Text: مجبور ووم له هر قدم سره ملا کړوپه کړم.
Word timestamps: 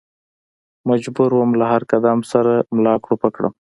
مجبور 0.89 1.29
ووم 1.33 1.51
له 1.59 1.65
هر 1.73 1.81
قدم 1.91 2.19
سره 2.31 2.53
ملا 2.75 2.95
کړوپه 3.03 3.27
کړم. 3.35 3.53